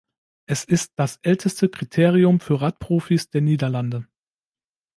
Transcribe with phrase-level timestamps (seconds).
[0.47, 4.07] Es ist das älteste Kriterium für Radprofis der Niederlande.